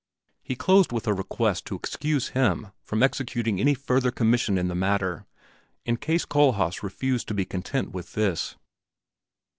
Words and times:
He 0.41 0.55
closed 0.55 0.91
with 0.91 1.05
a 1.05 1.13
request 1.13 1.67
to 1.67 1.75
excuse 1.75 2.29
him 2.29 2.71
from 2.83 3.03
executing 3.03 3.59
any 3.61 3.75
further 3.75 4.09
commissions 4.09 4.57
in 4.57 4.67
the 4.67 4.73
matter, 4.73 5.27
in 5.85 5.97
case 5.97 6.25
Kohlhaas 6.25 6.81
refused 6.81 7.27
to 7.27 7.35
be 7.35 7.45
content 7.45 7.91
with 7.91 8.13
this. 8.13 8.55